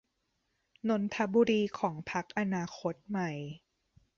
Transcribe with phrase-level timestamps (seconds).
[0.89, 3.31] นนทบุรีของพรรคอนาคตใหม่